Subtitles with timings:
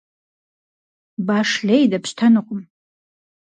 [1.27, 2.61] Баш лей дэпщтэнукъым.